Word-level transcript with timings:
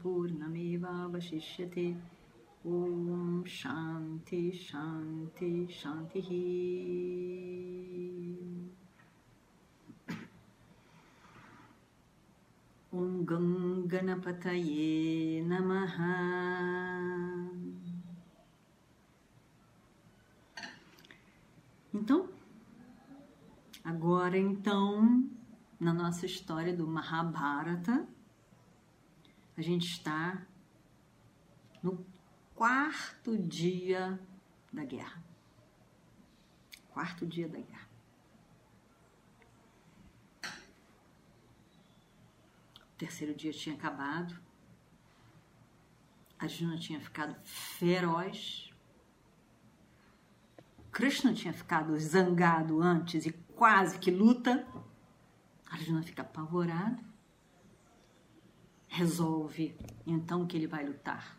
Purnamevavashishyate 0.00 1.96
Om 2.64 3.44
Shanti 3.46 4.52
Shanti 4.52 5.68
Shanti 5.68 6.22
Om 12.92 13.24
Ganganapataye 13.24 15.42
Namaha 15.46 16.34
Então, 21.94 22.28
agora 23.84 24.36
então, 24.36 25.30
na 25.78 25.94
nossa 25.94 26.26
história 26.26 26.76
do 26.76 26.88
Mahabharata, 26.88 28.04
a 29.56 29.62
gente 29.62 29.86
está 29.86 30.46
no 31.82 32.04
quarto 32.54 33.36
dia 33.38 34.18
da 34.72 34.84
guerra. 34.84 35.22
Quarto 36.90 37.26
dia 37.26 37.48
da 37.48 37.58
guerra. 37.58 37.88
O 42.82 42.96
terceiro 42.96 43.34
dia 43.34 43.52
tinha 43.52 43.74
acabado. 43.74 44.38
Arjuna 46.38 46.78
tinha 46.78 47.00
ficado 47.00 47.34
feroz. 47.44 48.72
Krishna 50.90 51.34
tinha 51.34 51.52
ficado 51.52 51.98
zangado 51.98 52.80
antes 52.80 53.26
e 53.26 53.32
quase 53.32 53.98
que 53.98 54.10
luta. 54.10 54.66
Arjuna 55.66 56.02
fica 56.02 56.22
apavorado. 56.22 57.13
Resolve 58.96 59.74
então 60.06 60.46
que 60.46 60.56
ele 60.56 60.68
vai 60.68 60.86
lutar. 60.86 61.36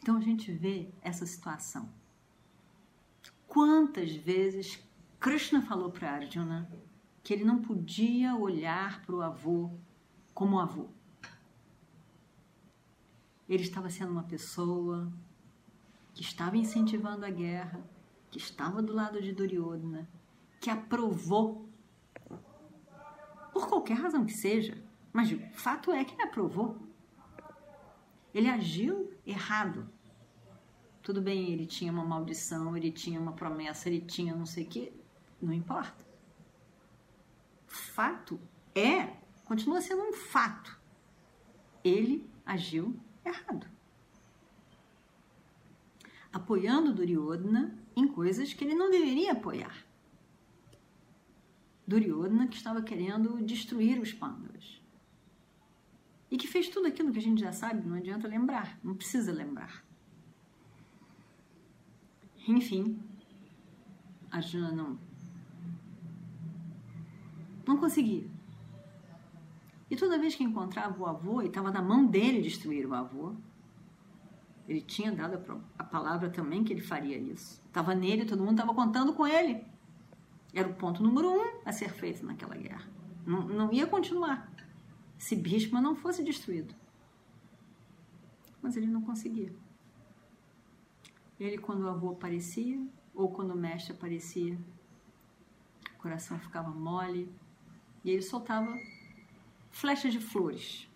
Então 0.00 0.16
a 0.16 0.20
gente 0.20 0.52
vê 0.52 0.88
essa 1.02 1.26
situação. 1.26 1.88
Quantas 3.48 4.14
vezes 4.14 4.78
Krishna 5.18 5.62
falou 5.62 5.90
para 5.90 6.12
Arjuna 6.12 6.70
que 7.24 7.34
ele 7.34 7.42
não 7.42 7.60
podia 7.60 8.36
olhar 8.36 9.04
para 9.04 9.16
o 9.16 9.20
avô 9.20 9.72
como 10.32 10.60
avô. 10.60 10.86
Ele 13.48 13.64
estava 13.64 13.90
sendo 13.90 14.12
uma 14.12 14.22
pessoa 14.22 15.12
que 16.14 16.22
estava 16.22 16.56
incentivando 16.56 17.26
a 17.26 17.30
guerra, 17.30 17.84
que 18.30 18.38
estava 18.38 18.80
do 18.80 18.92
lado 18.92 19.20
de 19.20 19.32
Duryodhana, 19.32 20.08
que 20.60 20.70
aprovou, 20.70 21.68
por 23.52 23.66
qualquer 23.66 23.94
razão 23.94 24.24
que 24.24 24.32
seja, 24.32 24.85
mas 25.16 25.32
o 25.32 25.38
fato 25.54 25.90
é 25.90 26.04
que 26.04 26.12
ele 26.12 26.24
aprovou. 26.24 26.76
Ele 28.34 28.50
agiu 28.50 29.10
errado. 29.26 29.88
Tudo 31.02 31.22
bem, 31.22 31.52
ele 31.52 31.64
tinha 31.64 31.90
uma 31.90 32.04
maldição, 32.04 32.76
ele 32.76 32.92
tinha 32.92 33.18
uma 33.18 33.32
promessa, 33.32 33.88
ele 33.88 34.02
tinha 34.02 34.36
não 34.36 34.44
sei 34.44 34.64
o 34.64 34.68
que, 34.68 34.92
não 35.40 35.54
importa. 35.54 36.04
Fato 37.66 38.38
é 38.74 39.16
continua 39.46 39.80
sendo 39.80 40.02
um 40.02 40.12
fato. 40.12 40.78
Ele 41.82 42.28
agiu 42.44 42.94
errado. 43.24 43.66
Apoiando 46.30 46.92
Duryodhana 46.92 47.74
em 47.96 48.06
coisas 48.06 48.52
que 48.52 48.62
ele 48.62 48.74
não 48.74 48.90
deveria 48.90 49.32
apoiar. 49.32 49.82
Duryodhana 51.86 52.48
que 52.48 52.56
estava 52.58 52.82
querendo 52.82 53.42
destruir 53.42 53.98
os 53.98 54.12
Pandavas. 54.12 54.75
E 56.30 56.36
que 56.36 56.48
fez 56.48 56.68
tudo 56.68 56.88
aquilo 56.88 57.12
que 57.12 57.18
a 57.18 57.22
gente 57.22 57.40
já 57.40 57.52
sabe, 57.52 57.86
não 57.86 57.96
adianta 57.96 58.26
lembrar, 58.26 58.78
não 58.82 58.94
precisa 58.94 59.32
lembrar. 59.32 59.84
Enfim, 62.48 62.98
Arjuna 64.30 64.72
não, 64.72 64.98
não 67.66 67.76
conseguia. 67.76 68.28
E 69.88 69.96
toda 69.96 70.18
vez 70.18 70.34
que 70.34 70.42
encontrava 70.42 71.00
o 71.00 71.06
avô, 71.06 71.42
e 71.42 71.46
estava 71.46 71.70
na 71.70 71.80
mão 71.80 72.06
dele 72.06 72.40
destruir 72.40 72.86
o 72.86 72.94
avô, 72.94 73.34
ele 74.68 74.80
tinha 74.80 75.12
dado 75.12 75.62
a 75.78 75.84
palavra 75.84 76.28
também 76.28 76.64
que 76.64 76.72
ele 76.72 76.80
faria 76.80 77.16
isso. 77.16 77.62
Estava 77.66 77.94
nele, 77.94 78.24
todo 78.24 78.40
mundo 78.40 78.52
estava 78.52 78.74
contando 78.74 79.12
com 79.12 79.26
ele. 79.26 79.64
Era 80.52 80.68
o 80.68 80.74
ponto 80.74 81.02
número 81.02 81.30
um 81.30 81.60
a 81.64 81.70
ser 81.70 81.90
feito 81.90 82.26
naquela 82.26 82.56
guerra. 82.56 82.88
Não, 83.24 83.46
não 83.46 83.72
ia 83.72 83.86
continuar 83.86 84.50
se 85.18 85.34
Bhishma 85.34 85.80
não 85.80 85.96
fosse 85.96 86.22
destruído. 86.22 86.74
Mas 88.62 88.76
ele 88.76 88.86
não 88.86 89.02
conseguia. 89.02 89.54
Ele, 91.38 91.58
quando 91.58 91.82
o 91.82 91.88
avô 91.88 92.10
aparecia, 92.10 92.84
ou 93.14 93.30
quando 93.30 93.52
o 93.52 93.56
mestre 93.56 93.92
aparecia, 93.92 94.58
o 95.94 95.98
coração 95.98 96.38
ficava 96.38 96.70
mole 96.70 97.30
e 98.04 98.10
ele 98.10 98.22
soltava 98.22 98.78
flechas 99.70 100.12
de 100.12 100.20
flores, 100.20 100.88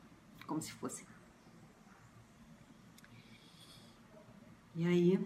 como 0.47 0.61
se 0.61 0.73
fosse. 0.73 1.07
E 4.75 4.87
aí 4.87 5.19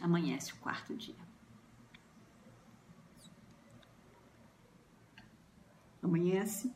amanhece 0.00 0.52
o 0.52 0.56
quarto 0.56 0.96
dia. 0.96 1.28
Amanhece. 6.02 6.72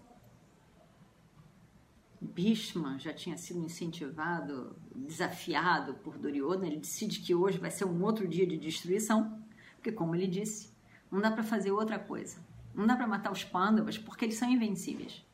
Bhishma 2.23 2.99
já 2.99 3.13
tinha 3.13 3.37
sido 3.37 3.59
incentivado, 3.59 4.77
desafiado 4.95 5.95
por 5.95 6.17
Duryodhana. 6.17 6.67
Ele 6.67 6.77
decide 6.77 7.21
que 7.21 7.35
hoje 7.35 7.59
vai 7.59 7.71
ser 7.71 7.85
um 7.85 8.03
outro 8.03 8.29
dia 8.29 8.47
de 8.47 8.57
destruição, 8.57 9.43
porque, 9.75 9.91
como 9.91 10.15
ele 10.15 10.29
disse, 10.29 10.71
não 11.11 11.21
dá 11.21 11.31
para 11.31 11.43
fazer 11.43 11.73
outra 11.73 11.99
coisa. 11.99 12.39
Não 12.75 12.87
dá 12.87 12.97
para 12.97 13.07
matar 13.07 13.33
os 13.33 13.45
pândavas 13.45 13.99
porque 13.99 14.25
eles 14.25 14.37
são 14.37 14.49
invencíveis. 14.49 15.27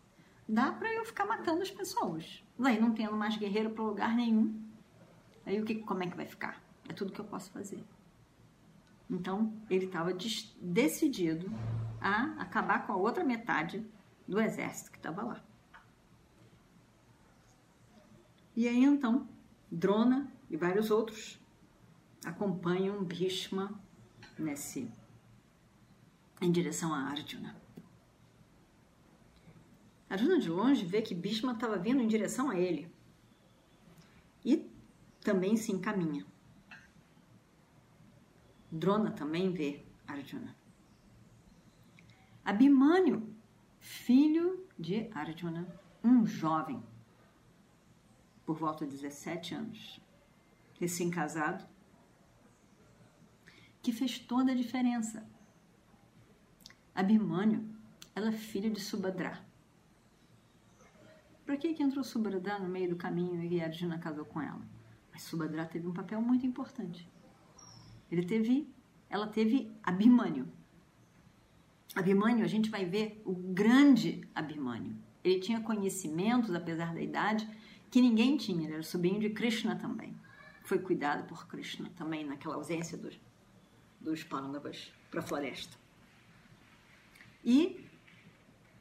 Dá 0.48 0.72
para 0.72 0.93
eu 0.93 1.04
ficar 1.04 1.27
matando 1.27 1.62
as 1.62 1.71
pessoas. 1.71 2.43
Daí 2.59 2.81
não 2.81 2.93
tendo 2.93 3.15
mais 3.15 3.37
guerreiro 3.37 3.71
para 3.71 3.84
lugar 3.84 4.16
nenhum. 4.16 4.60
Aí 5.44 5.60
o 5.60 5.65
que, 5.65 5.77
como 5.77 6.03
é 6.03 6.06
que 6.06 6.16
vai 6.16 6.27
ficar? 6.27 6.60
É 6.88 6.93
tudo 6.93 7.12
que 7.12 7.21
eu 7.21 7.25
posso 7.25 7.50
fazer. 7.50 7.84
Então 9.10 9.53
ele 9.69 9.84
estava 9.84 10.12
decidido 10.60 11.53
a 12.00 12.43
acabar 12.43 12.87
com 12.87 12.93
a 12.94 12.97
outra 12.97 13.22
metade 13.22 13.84
do 14.27 14.41
exército 14.41 14.91
que 14.91 14.98
estava 14.98 15.22
lá. 15.22 15.47
E 18.59 18.67
aí 18.67 18.83
então 18.83 19.29
Drona 19.71 20.29
e 20.51 20.57
vários 20.57 20.91
outros 20.91 21.39
acompanham 22.25 23.05
Bhishma 23.05 23.81
nesse 24.37 24.91
em 26.43 26.51
direção 26.51 26.93
a 26.93 27.03
Arjuna. 27.05 27.55
Arjuna 30.11 30.41
de 30.41 30.49
longe 30.49 30.85
vê 30.85 31.01
que 31.01 31.15
Bhishma 31.15 31.53
estava 31.53 31.78
vindo 31.78 32.03
em 32.03 32.09
direção 32.09 32.51
a 32.51 32.59
ele 32.59 32.93
e 34.45 34.69
também 35.21 35.57
se 35.57 35.71
encaminha. 35.71 36.27
Drona 38.72 39.13
também 39.13 39.53
vê 39.53 39.84
Arjuna. 40.04 40.57
Abhimanyu, 42.45 43.33
filho 43.78 44.66
de 44.77 45.09
Arjuna, 45.15 45.65
um 46.03 46.27
jovem, 46.27 46.83
por 48.48 48.56
volta 48.56 48.86
de 48.86 48.92
17 48.92 49.54
anos, 49.54 50.00
recém-casado, 50.80 51.66
que 53.83 53.92
fez 53.92 54.18
toda 54.18 54.53
a 54.53 54.54
diferença 54.54 55.22
Abhimanyu, 56.95 57.68
ela 58.16 58.30
é 58.30 58.33
filha 58.33 58.71
de 58.71 58.80
Subhadra. 58.80 59.39
Por 61.45 61.59
que, 61.59 61.74
que 61.74 61.83
entrou 61.83 62.03
Subhadra 62.03 62.59
no 62.59 62.71
meio 62.71 62.89
do 62.89 62.97
caminho 62.97 63.42
e 63.42 63.60
Arjuna 63.60 63.98
casou 63.98 64.24
com 64.24 64.41
ela? 64.41 64.62
Mas 65.12 65.24
Subhadra 65.24 65.66
teve 65.66 65.86
um 65.86 65.92
papel 65.92 66.22
muito 66.22 66.47
importante. 66.47 67.06
Ele 68.10 68.24
teve, 68.24 68.66
ela 69.10 69.27
teve 69.27 69.71
Abhimanyu. 69.83 70.48
Abhimanyu, 71.94 72.44
a 72.47 72.48
gente 72.48 72.71
vai 72.71 72.86
ver 72.86 73.21
o 73.27 73.34
grande 73.34 74.27
Abhimanyu. 74.34 74.97
Ele 75.22 75.39
tinha 75.39 75.60
conhecimentos, 75.60 76.54
apesar 76.54 76.94
da 76.94 77.03
idade, 77.03 77.47
que 77.91 78.01
ninguém 78.01 78.37
tinha. 78.37 78.65
Ele 78.65 78.75
era 78.75 78.83
sobrinho 78.83 79.21
de 79.21 79.31
Krishna 79.31 79.77
também. 79.77 80.15
Foi 80.63 80.79
cuidado 80.79 81.27
por 81.27 81.47
Krishna 81.47 81.91
também 81.97 82.25
naquela 82.25 82.55
ausência 82.55 82.99
dos, 82.99 83.19
dos 84.01 84.23
Pandavas 84.23 84.93
para 85.11 85.21
a 85.21 85.23
floresta. 85.23 85.77
E, 87.45 87.85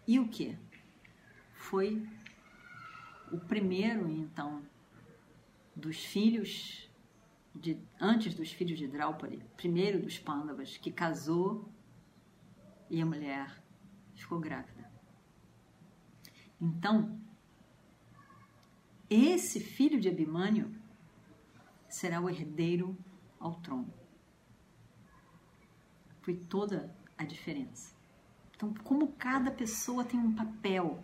e 0.05 0.19
o 0.19 0.27
que? 0.27 0.57
Foi 1.53 2.05
o 3.31 3.37
primeiro, 3.37 4.09
então, 4.09 4.61
dos 5.75 6.03
filhos, 6.03 6.89
de, 7.53 7.77
antes 7.99 8.33
dos 8.33 8.51
filhos 8.51 8.77
de 8.77 8.87
Draupadi, 8.87 9.41
primeiro 9.55 10.01
dos 10.01 10.19
Pandavas, 10.19 10.77
que 10.77 10.91
casou 10.91 11.69
e 12.89 13.01
a 13.01 13.05
mulher 13.05 13.63
ficou 14.15 14.39
grávida. 14.39 14.89
Então, 16.59 17.19
esse 19.09 19.59
filho 19.59 19.99
de 19.99 20.09
Abimânio 20.09 20.73
será 21.87 22.19
o 22.19 22.29
herdeiro 22.29 22.97
ao 23.39 23.55
trono. 23.55 23.93
Foi 26.21 26.35
toda 26.35 26.93
a 27.17 27.23
diferença. 27.23 27.95
Então, 28.55 28.73
como 28.83 29.13
cada 29.13 29.51
pessoa 29.51 30.03
tem 30.03 30.19
um 30.19 30.33
papel, 30.33 31.03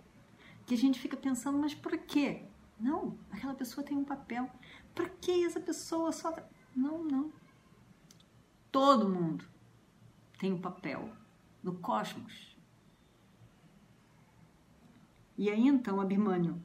que 0.65 0.73
a 0.73 0.77
gente 0.77 0.99
fica 0.99 1.15
pensando, 1.15 1.57
mas 1.57 1.73
por 1.73 1.97
quê? 1.97 2.45
Não, 2.79 3.17
aquela 3.31 3.53
pessoa 3.53 3.85
tem 3.85 3.97
um 3.97 4.03
papel. 4.03 4.49
Para 4.93 5.09
que 5.09 5.45
essa 5.45 5.59
pessoa 5.59 6.11
só. 6.11 6.35
Não, 6.75 7.03
não. 7.03 7.31
Todo 8.71 9.09
mundo 9.09 9.45
tem 10.39 10.51
um 10.51 10.59
papel 10.59 11.09
no 11.61 11.75
cosmos. 11.75 12.57
E 15.37 15.49
aí 15.49 15.67
então 15.67 16.01
Abimânio, 16.01 16.61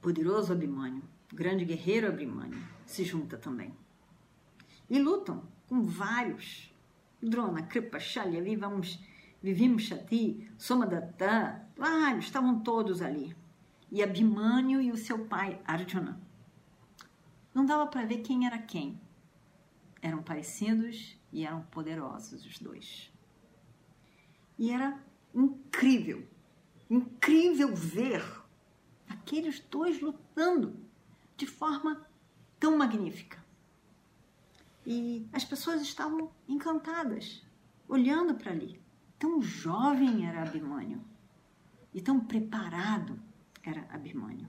poderoso 0.00 0.52
Abimânio, 0.52 1.02
grande 1.32 1.64
guerreiro 1.64 2.08
Abimânio, 2.08 2.62
se 2.86 3.04
junta 3.04 3.36
também. 3.36 3.74
E 4.88 4.98
lutam 4.98 5.42
com 5.68 5.82
vários. 5.82 6.74
Drona, 7.20 7.62
Kripa, 7.62 7.98
Shalya, 7.98 8.40
Vivamos, 8.40 9.02
Vivimshati, 9.42 10.50
Somadatta, 10.56 11.68
vários, 11.76 12.26
estavam 12.26 12.60
todos 12.60 13.02
ali. 13.02 13.36
E 13.90 14.02
Abimânio 14.02 14.80
e 14.80 14.90
o 14.90 14.96
seu 14.96 15.26
pai, 15.26 15.60
Arjuna. 15.64 16.20
Não 17.54 17.66
dava 17.66 17.86
para 17.86 18.04
ver 18.04 18.18
quem 18.18 18.46
era 18.46 18.58
quem. 18.58 19.00
Eram 20.00 20.22
parecidos 20.22 21.18
e 21.32 21.44
eram 21.44 21.62
poderosos 21.62 22.44
os 22.44 22.58
dois. 22.58 23.12
E 24.58 24.70
era 24.70 25.02
incrível, 25.34 26.26
incrível 26.88 27.74
ver 27.74 28.22
aqueles 29.08 29.60
dois 29.60 30.00
lutando 30.00 30.76
de 31.36 31.46
forma 31.46 32.06
tão 32.58 32.76
magnífica. 32.76 33.42
E 34.86 35.28
as 35.32 35.44
pessoas 35.44 35.82
estavam 35.82 36.30
encantadas, 36.48 37.44
olhando 37.88 38.34
para 38.34 38.52
ali. 38.52 38.80
Tão 39.18 39.42
jovem 39.42 40.26
era 40.26 40.42
Abimânio 40.42 41.04
e 41.92 42.00
tão 42.00 42.20
preparado 42.20 43.20
era 43.62 43.86
Abimânio. 43.90 44.48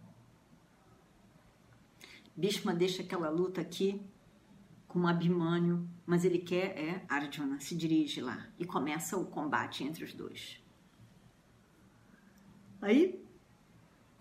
Bhishma 2.36 2.74
deixa 2.74 3.02
aquela 3.02 3.30
luta 3.30 3.60
aqui 3.60 4.02
com 4.88 5.08
Abimânio, 5.08 5.88
mas 6.06 6.24
ele 6.24 6.40
quer 6.40 6.78
é 6.78 7.06
Arjuna, 7.08 7.60
se 7.60 7.76
dirige 7.76 8.22
lá 8.22 8.48
e 8.58 8.66
começa 8.66 9.18
o 9.18 9.26
combate 9.26 9.84
entre 9.84 10.04
os 10.04 10.14
dois. 10.14 10.62
Aí, 12.82 13.24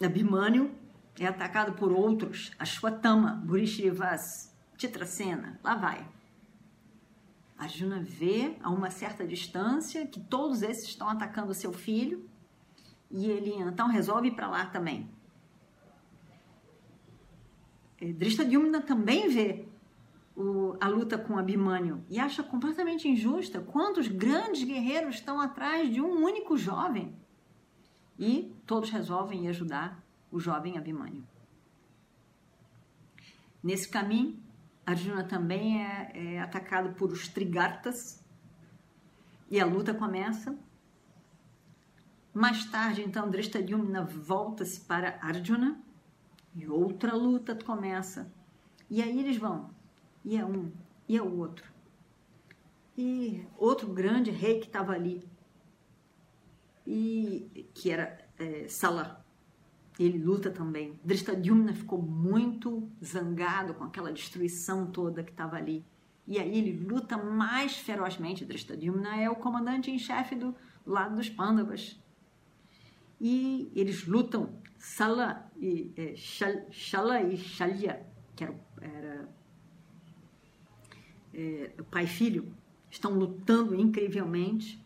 Abimânio 0.07 0.71
é 1.19 1.27
atacado 1.27 1.73
por 1.73 1.91
outros, 1.91 2.53
Ashwatthama, 2.59 3.33
Burishrivas, 3.45 4.55
Titracena, 4.77 5.59
lá 5.63 5.75
vai. 5.75 6.07
Arjuna 7.59 8.01
vê 8.01 8.57
a 8.63 8.71
uma 8.71 8.91
certa 8.91 9.27
distância 9.27 10.07
que 10.07 10.21
todos 10.21 10.63
esses 10.63 10.85
estão 10.85 11.09
atacando 11.09 11.53
seu 11.53 11.73
filho 11.73 12.29
e 13.11 13.27
ele 13.27 13.53
então 13.55 13.89
resolve 13.89 14.29
ir 14.29 14.37
para 14.37 14.49
lá 14.49 14.67
também. 14.67 15.11
Drishtadyumna 18.01 18.81
também 18.81 19.29
vê 19.29 19.67
o, 20.37 20.77
a 20.81 20.87
luta 20.87 21.19
com 21.19 21.37
Abimânio 21.37 22.05
e 22.09 22.21
acha 22.21 22.45
completamente 22.45 23.09
injusta 23.09 23.61
quantos 23.61 24.07
grandes 24.07 24.63
guerreiros 24.63 25.17
estão 25.17 25.41
atrás 25.41 25.93
de 25.93 26.01
um 26.01 26.25
único 26.25 26.57
jovem. 26.57 27.13
E 28.19 28.55
todos 28.67 28.91
resolvem 28.91 29.49
ajudar 29.49 30.03
o 30.31 30.41
jovem 30.41 30.77
Abimânio. 30.77 31.27
Nesse 33.63 33.89
caminho, 33.89 34.39
Arjuna 34.85 35.25
também 35.25 35.85
é, 35.85 36.13
é 36.15 36.41
atacado 36.41 36.95
por 36.95 37.13
os 37.13 37.29
Trigartas 37.29 38.25
e 39.51 39.61
a 39.61 39.67
luta 39.67 39.95
começa. 39.95 40.59
Mais 42.33 42.65
tarde, 42.67 43.03
então, 43.03 43.31
Drishtadyumna 43.31 44.05
volta-se 44.05 44.81
para 44.81 45.19
Arjuna 45.21 45.81
e 46.55 46.69
outra 46.69 47.15
luta 47.15 47.55
começa. 47.55 48.33
E 48.91 49.03
aí 49.03 49.19
eles 49.21 49.37
vão 49.37 49.71
e 50.25 50.37
é 50.37 50.45
um, 50.45 50.71
e 51.09 51.17
é 51.17 51.23
o 51.23 51.39
outro. 51.39 51.65
E 52.97 53.47
outro 53.57 53.93
grande 53.93 54.31
rei 54.31 54.59
que 54.61 54.67
estava 54.67 54.93
ali, 54.93 55.27
e 56.91 57.69
que 57.75 57.91
era 57.91 58.19
é, 58.39 58.67
Salah. 58.67 59.23
Ele 59.99 60.17
luta 60.17 60.51
também. 60.51 60.99
Drishtadyumna 61.05 61.75
ficou 61.75 62.01
muito 62.01 62.89
zangado 63.05 63.75
com 63.75 63.85
aquela 63.85 64.11
destruição 64.11 64.87
toda 64.87 65.23
que 65.23 65.31
estava 65.31 65.57
ali. 65.57 65.85
E 66.27 66.39
aí 66.39 66.57
ele 66.57 66.87
luta 66.87 67.19
mais 67.19 67.77
ferozmente. 67.77 68.45
Drishtadyumna 68.45 69.17
é 69.17 69.29
o 69.29 69.37
comandante 69.37 69.91
em 69.91 69.99
chefe 69.99 70.35
do 70.35 70.55
lado 70.87 71.17
dos 71.17 71.29
Pandavas. 71.29 72.01
E 73.21 73.71
eles 73.75 74.07
lutam. 74.07 74.51
Sala 74.79 75.51
e 75.57 75.93
é, 75.97 76.15
Shala 76.17 77.21
e 77.21 77.37
Shalya, 77.37 78.07
que 78.37 78.45
era, 78.45 78.55
era 78.81 79.29
é, 81.35 81.73
pai 81.91 82.05
e 82.05 82.07
filho, 82.07 82.55
estão 82.89 83.13
lutando 83.13 83.75
incrivelmente. 83.75 84.81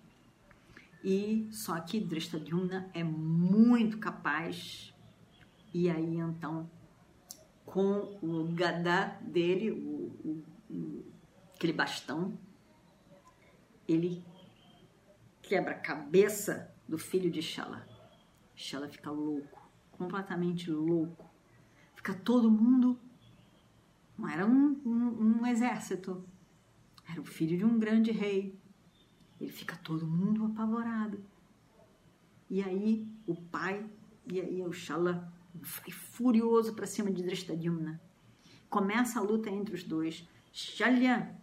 E 1.05 1.49
só 1.51 1.81
que 1.81 2.01
Drishtadyumna 2.01 2.91
é 2.95 3.03
muito 3.03 3.99
capaz. 3.99 4.95
E 5.75 5.91
aí 5.91 6.17
então, 6.17 6.71
com 7.65 8.19
o 8.23 8.45
gadá 8.53 9.19
dele, 9.21 9.71
o, 9.71 10.43
o, 10.71 11.05
aquele 11.55 11.73
bastão, 11.73 12.39
ele 13.89 14.25
quebra 15.41 15.73
a 15.73 15.79
cabeça 15.79 16.73
do 16.89 16.99
filho 16.99 17.31
de 17.31 17.43
Shala. 17.43 17.87
Shala 18.55 18.89
fica 18.89 19.11
louco, 19.11 19.71
completamente 19.91 20.71
louco. 20.71 21.31
Fica 21.97 22.15
todo 22.15 22.51
mundo. 22.51 22.99
Não 24.19 24.29
era 24.29 24.47
um, 24.47 24.81
um, 24.85 25.41
um 25.41 25.47
exército, 25.47 26.25
era 27.09 27.21
o 27.21 27.25
filho 27.25 27.57
de 27.57 27.65
um 27.65 27.79
grande 27.79 28.13
rei. 28.13 28.59
Ele 29.43 29.51
fica 29.51 29.77
todo 29.77 30.07
mundo 30.07 30.45
apavorado. 30.45 31.19
E 32.49 32.63
aí 32.63 33.09
o 33.27 33.35
pai, 33.35 33.85
e 34.25 34.41
aí 34.41 34.63
o 34.63 34.73
Shala 34.73 35.33
vai 35.53 35.91
furioso 35.91 36.75
para 36.75 36.87
cima 36.87 37.11
de 37.11 37.25
Drishtadyumna. 37.25 38.01
Começa 38.71 39.19
a 39.19 39.23
luta 39.23 39.51
entre 39.51 39.75
os 39.75 39.83
dois. 39.83 40.29
Shalya, 40.53 41.37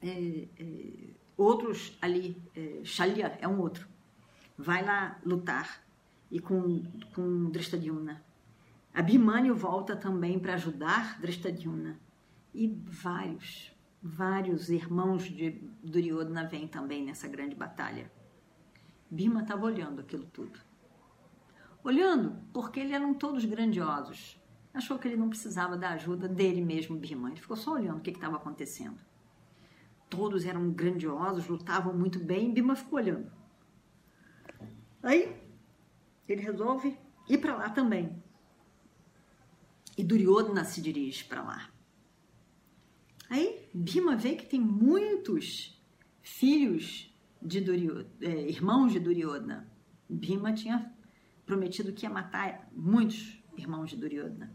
é, 0.00 0.48
é, 0.58 1.10
outros 1.36 1.96
ali, 2.02 2.42
é, 2.56 2.80
Shalya 2.82 3.38
é 3.40 3.46
um 3.46 3.60
outro, 3.60 3.86
vai 4.58 4.84
lá 4.84 5.20
lutar 5.24 5.84
e 6.32 6.40
com, 6.40 6.82
com 7.14 7.48
Drishtadyumna. 7.50 8.24
Abhimanyu 8.92 9.54
volta 9.54 9.94
também 9.94 10.38
para 10.38 10.54
ajudar 10.54 11.20
Drishtadyumna. 11.20 12.00
E 12.52 12.66
vários, 12.66 13.71
Vários 14.02 14.68
irmãos 14.68 15.22
de 15.22 15.50
Duryodhana 15.80 16.44
vêm 16.48 16.66
também 16.66 17.04
nessa 17.04 17.28
grande 17.28 17.54
batalha. 17.54 18.10
Bima 19.08 19.42
estava 19.42 19.64
olhando 19.64 20.00
aquilo 20.00 20.24
tudo. 20.24 20.58
Olhando 21.84 22.36
porque 22.52 22.80
eles 22.80 22.92
eram 22.92 23.14
todos 23.14 23.44
grandiosos. 23.44 24.40
Achou 24.74 24.98
que 24.98 25.06
ele 25.06 25.16
não 25.16 25.28
precisava 25.28 25.76
da 25.76 25.90
ajuda 25.90 26.26
dele 26.26 26.60
mesmo, 26.60 26.96
Bima. 26.96 27.30
Ele 27.30 27.40
ficou 27.40 27.56
só 27.56 27.74
olhando 27.74 27.98
o 27.98 28.00
que 28.00 28.10
estava 28.10 28.36
acontecendo. 28.36 28.98
Todos 30.10 30.44
eram 30.44 30.72
grandiosos, 30.72 31.46
lutavam 31.46 31.94
muito 31.94 32.18
bem. 32.18 32.52
Bima 32.52 32.74
ficou 32.74 32.98
olhando. 32.98 33.30
Aí 35.00 35.40
ele 36.26 36.42
resolve 36.42 36.98
ir 37.28 37.38
para 37.38 37.56
lá 37.56 37.70
também. 37.70 38.20
E 39.96 40.02
Duryodhana 40.02 40.64
se 40.64 40.80
dirige 40.80 41.22
para 41.24 41.42
lá. 41.42 41.71
Aí 43.32 43.66
Bima 43.72 44.14
vê 44.14 44.34
que 44.34 44.44
tem 44.44 44.60
muitos 44.60 45.82
filhos 46.20 47.10
de 47.40 47.62
Duryodhana, 47.62 48.10
é, 48.20 48.50
irmãos 48.50 48.92
de 48.92 49.00
Duryodhana. 49.00 49.72
Bima 50.06 50.52
tinha 50.52 50.94
prometido 51.46 51.94
que 51.94 52.04
ia 52.04 52.10
matar 52.10 52.68
muitos 52.76 53.42
irmãos 53.56 53.88
de 53.88 53.96
Duryodhana. 53.96 54.54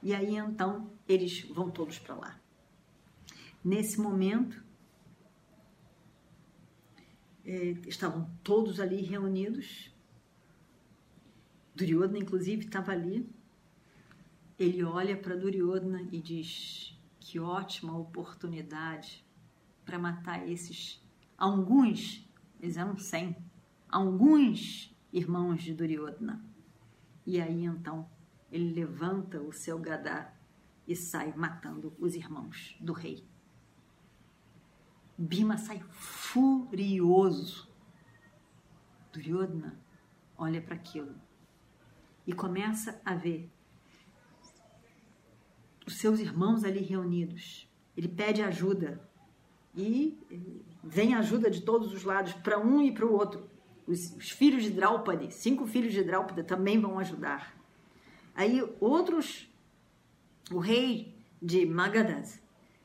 E 0.00 0.14
aí 0.14 0.36
então 0.36 0.92
eles 1.08 1.40
vão 1.48 1.72
todos 1.72 1.98
para 1.98 2.14
lá. 2.14 2.40
Nesse 3.64 4.00
momento, 4.00 4.62
eh, 7.44 7.74
estavam 7.88 8.30
todos 8.44 8.78
ali 8.78 9.02
reunidos. 9.02 9.92
Duryodhana, 11.74 12.18
inclusive, 12.18 12.64
estava 12.64 12.92
ali. 12.92 13.28
Ele 14.56 14.84
olha 14.84 15.16
para 15.16 15.34
Duryodhana 15.34 16.08
e 16.12 16.20
diz: 16.20 16.96
Que 17.28 17.38
ótima 17.38 17.94
oportunidade 17.94 19.22
para 19.84 19.98
matar 19.98 20.48
esses 20.48 21.06
alguns, 21.36 22.26
eles 22.58 22.78
eram 22.78 22.96
cem, 22.96 23.36
alguns 23.86 24.96
irmãos 25.12 25.62
de 25.62 25.74
Duryodhana. 25.74 26.42
E 27.26 27.38
aí 27.38 27.66
então 27.66 28.08
ele 28.50 28.72
levanta 28.72 29.42
o 29.42 29.52
seu 29.52 29.78
gadá 29.78 30.32
e 30.86 30.96
sai 30.96 31.34
matando 31.36 31.94
os 31.98 32.14
irmãos 32.14 32.74
do 32.80 32.94
rei. 32.94 33.22
Bima 35.18 35.58
sai 35.58 35.84
furioso. 35.90 37.68
Duryodhana 39.12 39.78
olha 40.34 40.62
para 40.62 40.76
aquilo 40.76 41.14
e 42.26 42.32
começa 42.32 42.98
a 43.04 43.14
ver 43.14 43.52
os 45.88 45.96
seus 45.96 46.20
irmãos 46.20 46.64
ali 46.64 46.80
reunidos. 46.80 47.66
Ele 47.96 48.08
pede 48.08 48.42
ajuda 48.42 49.00
e 49.74 50.16
vem 50.84 51.14
ajuda 51.14 51.50
de 51.50 51.62
todos 51.62 51.92
os 51.94 52.04
lados 52.04 52.34
para 52.34 52.58
um 52.58 52.82
e 52.82 52.92
para 52.92 53.06
o 53.06 53.12
outro. 53.12 53.48
Os, 53.86 54.14
os, 54.14 54.30
filhos 54.30 54.62
de 54.62 54.70
Draupadi, 54.70 55.32
cinco 55.32 55.66
filhos 55.66 55.94
de 55.94 56.04
Draupadi 56.04 56.42
também 56.42 56.78
vão 56.78 56.98
ajudar. 56.98 57.56
Aí 58.34 58.62
outros, 58.78 59.50
o 60.52 60.58
rei 60.58 61.16
de 61.40 61.64
Magadas 61.64 62.38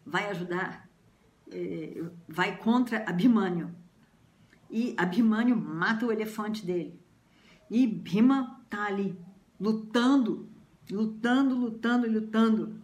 vai 0.06 0.30
ajudar, 0.30 0.90
eh, 1.52 2.04
vai 2.28 2.58
contra 2.58 3.04
Abhimanyu. 3.08 3.70
E 4.72 4.96
Abhimanyu 4.98 5.58
mata 5.58 6.06
o 6.06 6.12
elefante 6.12 6.66
dele. 6.66 6.98
E 7.70 7.86
Bhima 7.86 8.66
tá 8.70 8.86
ali, 8.86 9.18
lutando, 9.60 10.48
lutando, 10.90 11.54
lutando, 11.56 12.10
lutando. 12.10 12.83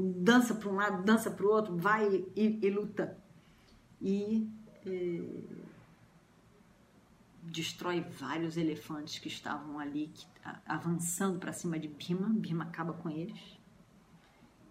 Dança 0.00 0.54
para 0.54 0.68
um 0.68 0.74
lado, 0.74 1.04
dança 1.04 1.30
para 1.30 1.46
o 1.46 1.50
outro, 1.50 1.76
vai 1.76 2.24
e, 2.36 2.58
e 2.62 2.70
luta. 2.70 3.16
E 4.00 4.48
eh, 4.86 5.42
destrói 7.42 8.00
vários 8.00 8.56
elefantes 8.56 9.18
que 9.18 9.28
estavam 9.28 9.78
ali 9.78 10.08
que, 10.08 10.26
avançando 10.66 11.38
para 11.38 11.52
cima 11.52 11.78
de 11.78 11.88
Bima. 11.88 12.28
Bima 12.28 12.64
acaba 12.64 12.92
com 12.92 13.10
eles. 13.10 13.58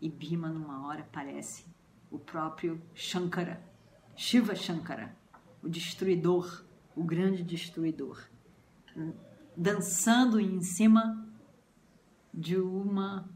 E 0.01 0.09
Bima, 0.09 0.49
numa 0.49 0.87
hora, 0.87 1.01
aparece 1.01 1.65
o 2.09 2.17
próprio 2.17 2.81
Shankara, 2.93 3.61
Shiva 4.15 4.55
Shankara, 4.55 5.15
o 5.61 5.69
destruidor, 5.69 6.63
o 6.95 7.03
grande 7.03 7.43
destruidor, 7.43 8.27
dançando 9.55 10.39
em 10.39 10.61
cima 10.61 11.27
de 12.33 12.57
uma 12.57 13.29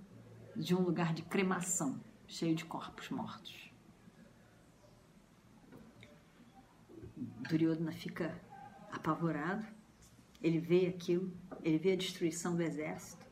de 0.55 0.75
um 0.75 0.81
lugar 0.81 1.13
de 1.13 1.21
cremação, 1.23 1.99
cheio 2.27 2.55
de 2.55 2.65
corpos 2.65 3.09
mortos. 3.09 3.71
Duryodhana 7.49 7.91
fica 7.91 8.39
apavorado. 8.91 9.65
Ele 10.41 10.59
vê 10.59 10.87
aquilo, 10.87 11.31
ele 11.63 11.77
vê 11.77 11.93
a 11.93 11.95
destruição 11.95 12.55
do 12.55 12.61
exército. 12.61 13.25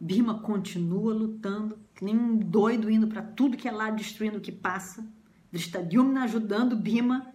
Bima 0.00 0.40
continua 0.40 1.12
lutando, 1.12 1.78
que 1.94 2.04
nem 2.04 2.16
um 2.16 2.36
doido 2.36 2.90
indo 2.90 3.08
para 3.08 3.22
tudo 3.22 3.56
que 3.56 3.68
é 3.68 3.72
lá, 3.72 3.90
destruindo 3.90 4.38
o 4.38 4.40
que 4.40 4.52
passa. 4.52 5.04
Drishtadyumna 5.50 6.24
ajudando 6.24 6.76
Bima. 6.76 7.32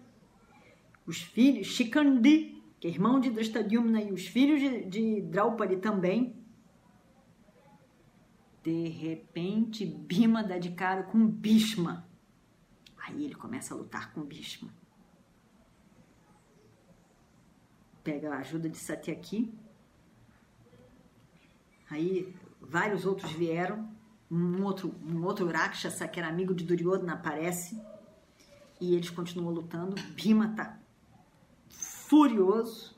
Os 1.06 1.20
filhos, 1.20 1.66
Shikandi, 1.66 2.62
que 2.80 2.88
é 2.88 2.90
irmão 2.90 3.20
de 3.20 3.30
Drishtadyumna, 3.30 4.00
e 4.02 4.12
os 4.12 4.26
filhos 4.26 4.60
de, 4.60 4.84
de 4.84 5.20
Draupadi 5.22 5.76
também. 5.76 6.34
De 8.64 8.88
repente, 8.88 9.86
Bima 9.86 10.42
dá 10.42 10.58
de 10.58 10.72
cara 10.72 11.04
com 11.04 11.24
Bhishma. 11.24 12.08
Aí 12.96 13.24
ele 13.24 13.34
começa 13.34 13.74
a 13.74 13.76
lutar 13.76 14.12
com 14.12 14.22
Bhishma. 14.22 14.72
pega 18.04 18.34
a 18.34 18.38
ajuda 18.38 18.68
de 18.68 18.76
Satyaki. 18.76 19.52
Aí 21.90 22.32
vários 22.60 23.06
outros 23.06 23.32
vieram. 23.32 23.88
Um 24.30 24.62
outro, 24.62 24.94
um 25.02 25.24
outro 25.24 25.50
Rakshasa, 25.50 26.06
que 26.06 26.20
era 26.20 26.28
amigo 26.28 26.54
de 26.54 26.64
Duryodhana, 26.64 27.14
aparece. 27.14 27.80
E 28.80 28.94
eles 28.94 29.08
continuam 29.10 29.52
lutando. 29.52 29.94
Bhima 30.12 30.50
está 30.50 30.78
furioso. 31.68 32.94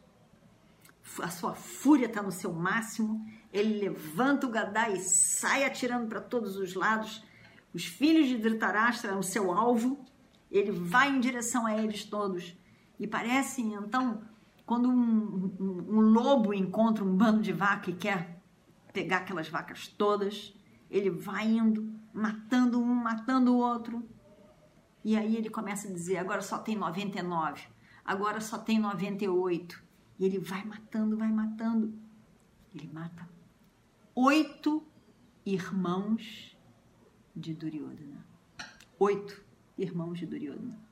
A 1.22 1.28
sua 1.28 1.54
fúria 1.54 2.06
está 2.06 2.20
no 2.20 2.32
seu 2.32 2.52
máximo. 2.52 3.24
Ele 3.56 3.78
levanta 3.78 4.46
o 4.46 4.50
Gadá 4.50 4.90
e 4.90 5.00
sai 5.00 5.64
atirando 5.64 6.08
para 6.08 6.20
todos 6.20 6.56
os 6.56 6.74
lados. 6.74 7.24
Os 7.72 7.86
filhos 7.86 8.28
de 8.28 8.36
Dhritarashtra 8.36 9.08
eram 9.08 9.20
o 9.20 9.24
seu 9.24 9.50
alvo. 9.50 10.04
Ele 10.50 10.70
vai 10.70 11.08
em 11.08 11.20
direção 11.20 11.64
a 11.66 11.74
eles 11.74 12.04
todos. 12.04 12.54
E 13.00 13.06
parece 13.06 13.62
então 13.62 14.22
quando 14.66 14.90
um, 14.90 15.54
um, 15.58 15.96
um 15.96 16.00
lobo 16.00 16.52
encontra 16.52 17.02
um 17.02 17.16
bando 17.16 17.40
de 17.40 17.52
vaca 17.52 17.88
e 17.88 17.94
quer 17.94 18.42
pegar 18.92 19.18
aquelas 19.18 19.48
vacas 19.48 19.88
todas, 19.88 20.54
ele 20.90 21.08
vai 21.08 21.46
indo, 21.46 21.90
matando 22.12 22.78
um, 22.78 22.94
matando 22.94 23.54
o 23.54 23.58
outro. 23.58 24.06
E 25.02 25.16
aí 25.16 25.34
ele 25.34 25.48
começa 25.48 25.88
a 25.88 25.92
dizer: 25.92 26.18
agora 26.18 26.42
só 26.42 26.58
tem 26.58 26.76
99, 26.76 27.62
agora 28.04 28.38
só 28.38 28.58
tem 28.58 28.78
98. 28.78 29.82
E 30.18 30.26
ele 30.26 30.38
vai 30.38 30.62
matando, 30.62 31.16
vai 31.16 31.32
matando. 31.32 31.94
Ele 32.74 32.90
mata 32.92 33.35
oito 34.16 34.82
irmãos 35.44 36.56
de 37.34 37.54
Duryodhana. 37.54 38.26
Oito 38.98 39.44
irmãos 39.78 40.18
de 40.18 40.26
Duryodhana 40.26 40.86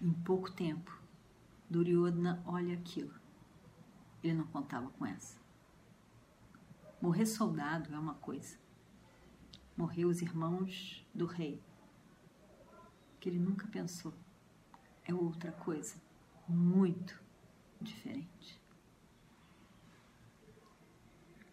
em 0.00 0.12
pouco 0.12 0.50
tempo, 0.50 1.02
Duryodhana 1.68 2.42
olha 2.46 2.74
aquilo. 2.74 3.14
Ele 4.22 4.34
não 4.34 4.46
contava 4.46 4.90
com 4.90 5.04
essa. 5.04 5.38
Morrer 7.00 7.26
soldado 7.26 7.92
é 7.94 7.98
uma 7.98 8.14
coisa. 8.14 8.56
Morrer 9.76 10.04
os 10.04 10.22
irmãos 10.22 11.06
do 11.14 11.26
rei, 11.26 11.62
que 13.20 13.28
ele 13.28 13.38
nunca 13.38 13.66
pensou, 13.68 14.12
é 15.04 15.14
outra 15.14 15.52
coisa, 15.52 15.94
muito 16.48 17.22
diferente. 17.80 18.57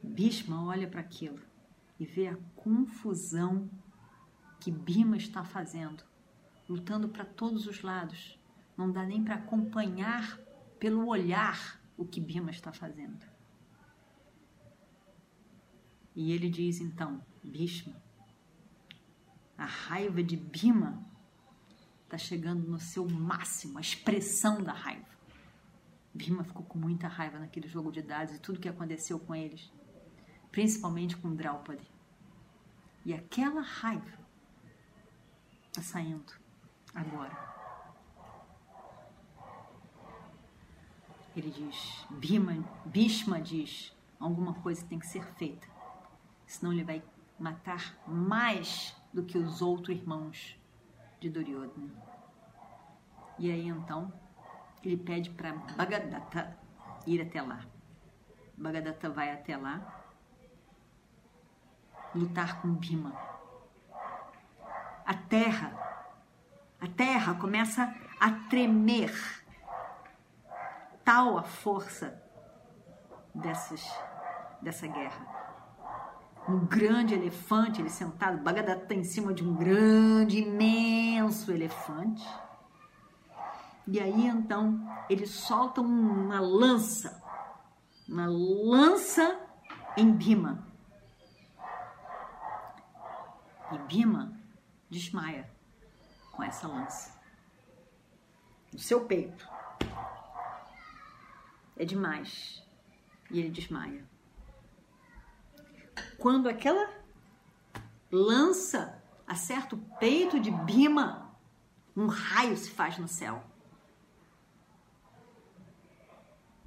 Bhishma 0.05 0.63
olha 0.65 0.87
para 0.87 1.01
aquilo 1.01 1.39
e 1.99 2.05
vê 2.05 2.27
a 2.27 2.37
confusão 2.55 3.69
que 4.59 4.71
Bima 4.71 5.17
está 5.17 5.43
fazendo 5.43 6.03
lutando 6.67 7.07
para 7.07 7.25
todos 7.25 7.67
os 7.67 7.81
lados. 7.81 8.39
Não 8.77 8.91
dá 8.91 9.05
nem 9.05 9.23
para 9.23 9.35
acompanhar 9.35 10.37
pelo 10.79 11.07
olhar 11.07 11.79
o 11.97 12.05
que 12.05 12.19
Bima 12.19 12.51
está 12.51 12.71
fazendo. 12.71 13.25
E 16.15 16.31
ele 16.31 16.49
diz 16.49 16.79
então, 16.79 17.21
Bhishma, 17.43 18.01
a 19.57 19.65
raiva 19.65 20.23
de 20.23 20.35
Bima 20.35 21.03
está 22.03 22.17
chegando 22.17 22.67
no 22.67 22.79
seu 22.79 23.07
máximo, 23.07 23.77
a 23.77 23.81
expressão 23.81 24.61
da 24.61 24.73
raiva. 24.73 25.15
Bima 26.13 26.43
ficou 26.43 26.63
com 26.63 26.79
muita 26.79 27.07
raiva 27.07 27.39
naquele 27.39 27.67
jogo 27.67 27.91
de 27.91 28.01
dados 28.01 28.35
e 28.35 28.39
tudo 28.39 28.59
que 28.59 28.69
aconteceu 28.69 29.19
com 29.19 29.35
eles, 29.35 29.71
principalmente 30.55 31.17
com 31.17 31.35
Draupadi. 31.35 31.85
E 33.03 33.13
aquela 33.13 33.59
raiva 33.59 34.17
está 35.67 35.81
saindo 35.81 36.33
agora. 36.93 37.37
Ele 41.35 41.51
diz, 41.51 42.05
Bhima, 42.09 42.53
Bhishma 42.85 43.41
diz, 43.41 43.93
alguma 44.17 44.53
coisa 44.53 44.85
tem 44.85 44.97
que 44.97 45.07
ser 45.07 45.25
feita, 45.33 45.67
senão 46.47 46.71
ele 46.71 46.85
vai 46.85 47.03
matar 47.37 47.97
mais 48.07 48.95
do 49.13 49.23
que 49.23 49.37
os 49.37 49.61
outros 49.61 49.97
irmãos 49.97 50.57
de 51.19 51.29
Duryodhana. 51.29 52.01
E 53.37 53.51
aí 53.51 53.67
então 53.67 54.09
ele 54.81 54.95
pede 54.95 55.31
para 55.31 55.51
Bhagadatta 55.51 56.57
ir 57.05 57.21
até 57.21 57.41
lá. 57.41 57.65
Bhagadatta 58.57 59.09
vai 59.09 59.33
até 59.33 59.57
lá 59.57 60.04
lutar 62.15 62.61
com 62.61 62.73
Bhima. 62.73 63.13
A 65.05 65.13
terra 65.13 65.85
a 66.85 66.87
terra 66.87 67.33
começa 67.33 67.93
a 68.19 68.31
tremer. 68.47 69.11
tal 71.03 71.37
a 71.37 71.43
força 71.43 72.21
dessas, 73.33 73.83
dessa 74.61 74.85
guerra. 74.87 75.25
Um 76.47 76.59
grande 76.65 77.15
elefante, 77.15 77.81
ele 77.81 77.89
sentado, 77.89 78.41
Bagdad 78.43 78.83
está 78.83 78.93
em 78.93 79.03
cima 79.03 79.33
de 79.33 79.43
um 79.43 79.55
grande, 79.55 80.43
imenso 80.43 81.51
elefante. 81.51 82.27
E 83.87 83.99
aí 83.99 84.27
então 84.27 84.79
ele 85.09 85.25
solta 85.25 85.81
uma 85.81 86.39
lança, 86.39 87.21
uma 88.07 88.27
lança 88.27 89.39
em 89.97 90.11
Bima. 90.11 90.64
E 93.71 93.77
Bima 93.79 94.37
desmaia 94.89 95.49
com 96.31 96.43
essa 96.43 96.67
lança 96.67 97.15
no 98.71 98.79
seu 98.79 99.05
peito. 99.05 99.47
É 101.77 101.85
demais. 101.85 102.63
E 103.31 103.39
ele 103.39 103.49
desmaia. 103.49 104.05
Quando 106.17 106.47
aquela 106.47 106.89
lança 108.11 109.01
acerta 109.25 109.75
o 109.75 109.79
peito 109.97 110.39
de 110.39 110.51
Bima, 110.51 111.35
um 111.95 112.07
raio 112.07 112.55
se 112.57 112.69
faz 112.69 112.97
no 112.97 113.07
céu. 113.07 113.43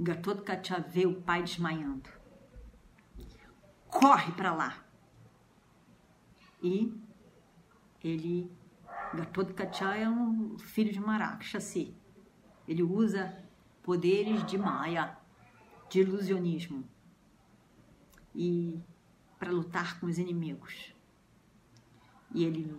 Gatotkacha 0.01 0.81
vê 0.81 1.07
o 1.07 1.21
pai 1.21 1.43
desmaiando. 1.43 2.09
Corre 3.89 4.33
para 4.33 4.55
lá. 4.55 4.88
E 6.63 6.93
ele 8.03 8.51
Gatotkacha 9.15 9.97
é 9.97 10.09
um 10.09 10.59
filho 10.59 10.93
de 10.93 11.01
Marakshasi. 11.01 11.97
Ele 12.67 12.83
usa 12.83 13.43
poderes 13.83 14.45
de 14.45 14.59
Maya, 14.59 15.17
de 15.89 16.01
ilusionismo, 16.01 16.85
e 18.35 18.79
para 19.39 19.51
lutar 19.51 19.99
com 19.99 20.07
os 20.07 20.19
inimigos. 20.19 20.95
E 22.35 22.45
ele 22.45 22.79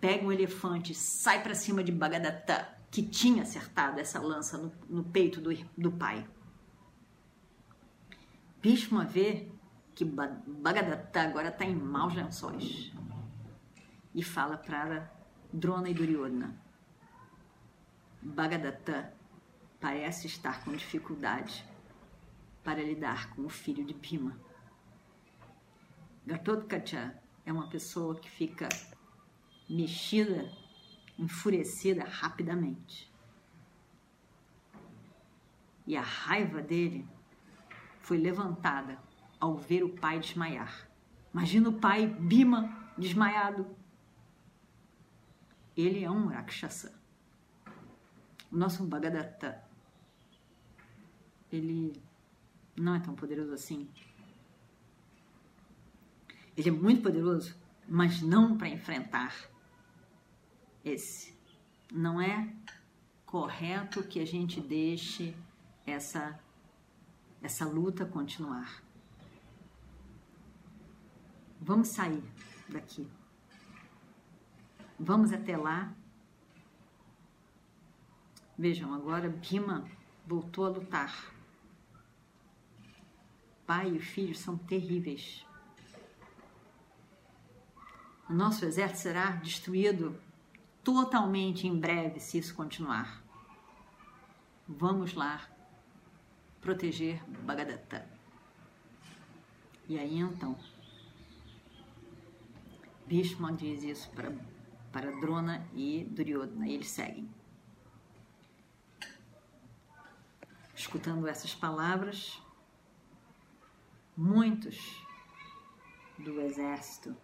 pega 0.00 0.26
um 0.26 0.32
elefante, 0.32 0.94
sai 0.94 1.42
para 1.42 1.54
cima 1.54 1.82
de 1.82 1.90
Bagadatá, 1.90 2.76
que 2.90 3.02
tinha 3.02 3.42
acertado 3.42 3.98
essa 3.98 4.20
lança 4.20 4.58
no, 4.58 4.72
no 4.88 5.04
peito 5.04 5.40
do, 5.40 5.54
do 5.76 5.90
pai. 5.90 6.28
Bhishma 8.60 9.04
vê 9.04 9.50
que 9.96 10.04
Bagadatá 10.04 11.22
agora 11.22 11.48
está 11.48 11.64
em 11.64 11.74
maus 11.74 12.14
lençóis 12.14 12.92
e 14.14 14.22
fala 14.22 14.58
para 14.58 15.10
Drona 15.50 15.88
e 15.88 15.94
Duryodhana. 15.94 16.54
Bhagadatta 18.20 19.14
parece 19.80 20.26
estar 20.26 20.62
com 20.62 20.72
dificuldade 20.72 21.64
para 22.62 22.82
lidar 22.82 23.30
com 23.30 23.46
o 23.46 23.48
filho 23.48 23.86
de 23.86 23.94
Bhima. 23.94 24.38
Gatotkacha 26.26 27.18
é 27.46 27.50
uma 27.50 27.70
pessoa 27.70 28.20
que 28.20 28.28
fica 28.28 28.68
mexida, 29.70 30.52
enfurecida 31.18 32.04
rapidamente. 32.04 33.10
E 35.86 35.96
a 35.96 36.02
raiva 36.02 36.60
dele 36.60 37.08
foi 38.02 38.18
levantada 38.18 39.05
ao 39.38 39.56
ver 39.56 39.82
o 39.84 39.88
pai 39.88 40.18
desmaiar. 40.18 40.88
Imagina 41.32 41.68
o 41.68 41.72
pai 41.72 42.06
Bima 42.06 42.92
desmaiado. 42.96 43.66
Ele 45.76 46.02
é 46.02 46.10
um 46.10 46.26
Rakshasa. 46.26 46.94
O 48.50 48.56
nosso 48.56 48.84
Bhagadatta, 48.84 49.62
ele 51.52 52.00
não 52.74 52.94
é 52.94 53.00
tão 53.00 53.14
poderoso 53.14 53.52
assim. 53.52 53.88
Ele 56.56 56.70
é 56.70 56.72
muito 56.72 57.02
poderoso, 57.02 57.54
mas 57.86 58.22
não 58.22 58.56
para 58.56 58.68
enfrentar 58.68 59.34
esse. 60.82 61.36
Não 61.92 62.20
é 62.20 62.50
correto 63.26 64.02
que 64.02 64.20
a 64.20 64.24
gente 64.24 64.60
deixe 64.60 65.36
essa 65.86 66.40
essa 67.42 67.64
luta 67.64 68.04
continuar. 68.04 68.82
Vamos 71.66 71.88
sair 71.88 72.22
daqui. 72.68 73.06
Vamos 74.98 75.32
até 75.32 75.56
lá 75.56 75.92
Vejam, 78.58 78.94
agora 78.94 79.28
Bima 79.28 79.86
voltou 80.26 80.64
a 80.64 80.70
lutar. 80.70 81.30
Pai 83.66 83.90
e 83.90 83.98
filho 83.98 84.34
são 84.34 84.56
terríveis. 84.56 85.44
O 88.30 88.32
nosso 88.32 88.64
exército 88.64 89.00
será 89.00 89.32
destruído 89.32 90.18
totalmente 90.82 91.66
em 91.66 91.78
breve 91.78 92.18
se 92.18 92.38
isso 92.38 92.54
continuar. 92.54 93.22
Vamos 94.66 95.12
lá 95.12 95.46
proteger 96.62 97.22
Bhagadatta. 97.42 98.08
E 99.86 99.98
aí 99.98 100.18
então, 100.18 100.56
Bhishma 103.06 103.52
diz 103.52 103.82
isso 103.82 104.10
para, 104.10 104.32
para 104.92 105.10
Drona 105.20 105.66
e 105.74 106.04
Duryodhana, 106.04 106.66
e 106.68 106.74
eles 106.74 106.88
seguem. 106.88 107.28
escutando 110.76 111.26
essas 111.26 111.54
palavras, 111.54 112.40
muitos 114.16 115.02
do 116.18 116.40
exército 116.40 117.16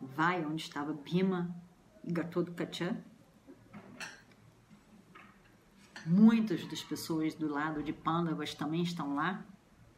vai 0.00 0.44
onde 0.44 0.62
estava 0.62 0.92
Bima 0.92 1.54
e 2.04 2.12
Gatotkacha. 2.12 3.02
Muitas 6.06 6.66
das 6.66 6.82
pessoas 6.84 7.34
do 7.34 7.48
lado 7.48 7.82
de 7.82 7.92
Pandavas 7.92 8.54
também 8.54 8.82
estão 8.82 9.14
lá 9.14 9.42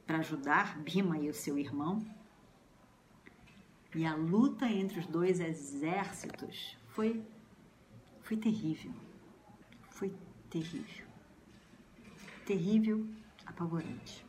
para 0.07 0.19
ajudar 0.19 0.79
Bima 0.79 1.19
e 1.19 1.29
o 1.29 1.35
seu 1.35 1.59
irmão. 1.59 2.07
E 3.97 4.07
a 4.07 4.15
luta 4.15 4.67
entre 4.67 5.01
os 5.01 5.07
dois 5.07 5.41
exércitos 5.41 6.77
foi 6.89 7.25
foi 8.23 8.37
terrível. 8.37 8.93
Foi 9.91 10.13
terrível 10.49 11.07
terrível, 12.47 13.05
apavorante. 13.45 14.25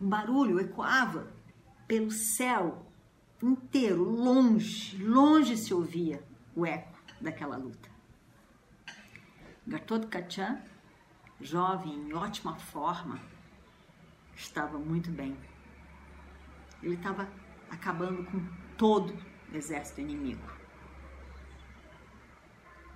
Um 0.00 0.08
barulho 0.08 0.60
ecoava 0.60 1.32
pelo 1.88 2.10
céu 2.10 2.86
inteiro, 3.42 4.04
longe, 4.04 5.02
longe 5.02 5.56
se 5.56 5.72
ouvia 5.72 6.22
o 6.54 6.66
eco 6.66 6.98
daquela 7.20 7.56
luta. 7.56 7.90
Gatotkacha, 9.66 10.62
jovem, 11.40 11.94
em 11.94 12.12
ótima 12.12 12.56
forma, 12.56 13.18
estava 14.36 14.78
muito 14.78 15.10
bem. 15.10 15.36
Ele 16.82 16.94
estava 16.94 17.28
acabando 17.72 18.22
com 18.24 18.46
todo 18.76 19.16
o 19.50 19.56
exército 19.56 20.02
inimigo. 20.02 20.46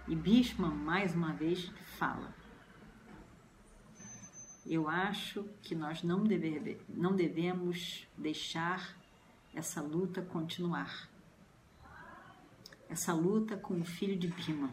E 0.06 0.14
Bhishma, 0.14 0.68
mais 0.68 1.14
uma 1.14 1.32
vez, 1.32 1.72
fala: 1.98 2.34
eu 4.66 4.88
acho 4.88 5.44
que 5.62 5.74
nós 5.74 6.02
não, 6.02 6.22
deve, 6.22 6.78
não 6.88 7.16
devemos 7.16 8.06
deixar 8.16 8.94
essa 9.54 9.80
luta 9.80 10.20
continuar. 10.20 11.08
Essa 12.88 13.12
luta 13.12 13.56
com 13.56 13.80
o 13.80 13.84
filho 13.84 14.16
de 14.16 14.28
Bima. 14.28 14.70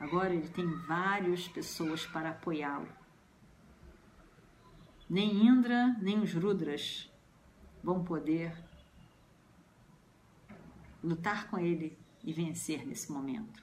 Agora 0.00 0.34
ele 0.34 0.48
tem 0.48 0.66
várias 0.86 1.46
pessoas 1.46 2.04
para 2.06 2.30
apoiá-lo. 2.30 2.88
Nem 5.08 5.46
Indra, 5.46 5.96
nem 6.00 6.18
os 6.20 6.32
Rudras 6.34 7.13
vão 7.84 8.02
poder 8.02 8.56
lutar 11.02 11.48
com 11.48 11.58
ele 11.58 11.98
e 12.22 12.32
vencer 12.32 12.86
nesse 12.86 13.12
momento. 13.12 13.62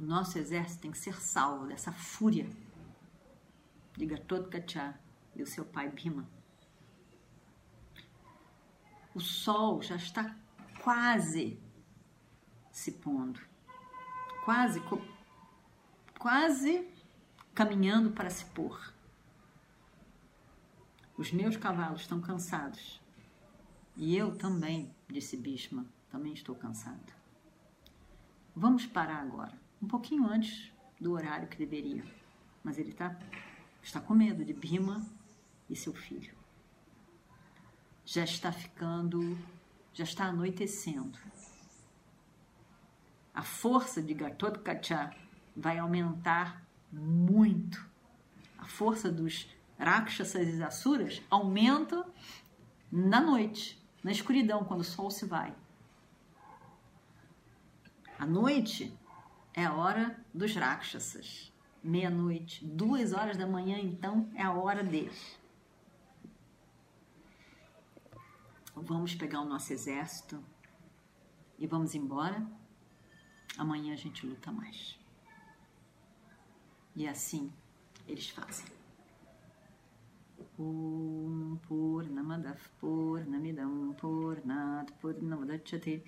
O 0.00 0.02
nosso 0.02 0.38
exército 0.38 0.80
tem 0.80 0.90
que 0.90 0.98
ser 0.98 1.20
salvo 1.20 1.66
dessa 1.66 1.92
fúria 1.92 2.48
de 3.94 4.06
Gatotkacha 4.06 4.98
e 5.36 5.42
o 5.42 5.46
seu 5.46 5.66
pai 5.66 5.90
Bima. 5.90 6.26
O 9.14 9.20
sol 9.20 9.82
já 9.82 9.96
está 9.96 10.34
quase 10.82 11.60
se 12.70 12.92
pondo, 12.92 13.38
quase, 14.46 14.82
quase 16.18 16.88
caminhando 17.54 18.12
para 18.12 18.30
se 18.30 18.46
pôr. 18.46 18.91
Os 21.16 21.30
meus 21.30 21.56
cavalos 21.56 22.02
estão 22.02 22.20
cansados. 22.20 23.00
E 23.96 24.16
eu 24.16 24.36
também, 24.36 24.94
disse 25.08 25.36
Bhishma, 25.36 25.86
também 26.10 26.32
estou 26.32 26.54
cansado. 26.54 27.12
Vamos 28.54 28.86
parar 28.86 29.20
agora 29.20 29.52
um 29.82 29.86
pouquinho 29.86 30.26
antes 30.26 30.72
do 31.00 31.12
horário 31.12 31.48
que 31.48 31.56
deveria. 31.56 32.04
Mas 32.62 32.78
ele 32.78 32.92
tá, 32.92 33.18
está 33.82 34.00
com 34.00 34.14
medo 34.14 34.44
de 34.44 34.54
Bima 34.54 35.04
e 35.68 35.74
seu 35.74 35.92
filho. 35.92 36.32
Já 38.04 38.24
está 38.24 38.52
ficando, 38.52 39.36
já 39.92 40.04
está 40.04 40.26
anoitecendo. 40.26 41.18
A 43.34 43.42
força 43.42 44.02
de 44.02 44.14
Gatotkacha 44.14 45.14
vai 45.56 45.78
aumentar 45.78 46.64
muito. 46.92 47.84
A 48.58 48.66
força 48.66 49.10
dos 49.10 49.48
Rakshasas 49.82 50.54
e 50.54 50.62
Asuras 50.62 51.22
aumenta 51.28 52.06
na 52.90 53.20
noite, 53.20 53.82
na 54.02 54.12
escuridão, 54.12 54.64
quando 54.64 54.80
o 54.80 54.84
sol 54.84 55.10
se 55.10 55.26
vai. 55.26 55.54
A 58.18 58.24
noite 58.24 58.96
é 59.52 59.64
a 59.64 59.74
hora 59.74 60.24
dos 60.32 60.54
Rakshasas. 60.54 61.52
Meia-noite, 61.82 62.64
duas 62.64 63.12
horas 63.12 63.36
da 63.36 63.46
manhã, 63.46 63.76
então, 63.76 64.30
é 64.36 64.42
a 64.42 64.52
hora 64.52 64.84
deles. 64.84 65.36
Vamos 68.74 69.14
pegar 69.16 69.40
o 69.40 69.44
nosso 69.44 69.72
exército 69.72 70.42
e 71.58 71.66
vamos 71.66 71.94
embora. 71.94 72.46
Amanhã 73.58 73.92
a 73.92 73.96
gente 73.96 74.24
luta 74.24 74.52
mais. 74.52 74.96
E 76.94 77.08
assim 77.08 77.52
eles 78.06 78.28
fazem. 78.30 78.81
Purnat 84.00 84.86
Purnamadachyate 85.02 86.00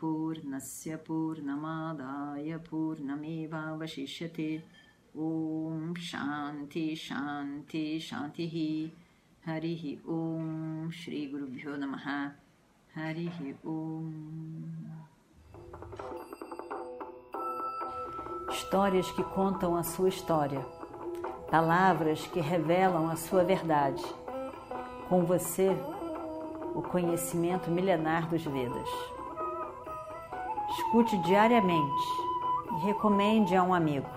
Purnasya 0.00 0.98
Purnamadaya 0.98 2.58
Purnameva 2.58 3.76
Vashishyate 3.78 4.62
Om 5.16 5.94
Shanti 5.94 6.96
Shanti 6.96 8.00
Shanti 8.00 8.90
Harihi 9.46 9.98
Om 10.06 10.90
Shri 10.90 11.26
Guru 11.26 11.46
Bhyo 11.46 11.76
Namaha. 11.76 12.32
Harihi 12.96 13.54
Om. 13.64 14.86
Histórias 18.50 19.10
que 19.12 19.22
contam 19.22 19.76
a 19.76 19.82
sua 19.82 20.08
história, 20.08 20.64
palavras 21.50 22.26
que 22.26 22.40
revelam 22.40 23.08
a 23.10 23.16
sua 23.16 23.44
verdade. 23.44 24.04
Com 25.08 25.24
você, 25.24 25.76
o 26.74 26.82
conhecimento 26.82 27.70
milenar 27.70 28.28
dos 28.28 28.44
Vedas. 28.44 28.88
Escute 30.70 31.16
diariamente 31.18 32.06
e 32.72 32.86
recomende 32.86 33.54
a 33.54 33.62
um 33.62 33.72
amigo. 33.72 34.08